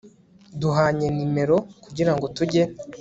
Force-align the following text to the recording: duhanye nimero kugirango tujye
duhanye 0.61 1.07
nimero 1.15 1.57
kugirango 1.83 2.25
tujye 2.35 2.63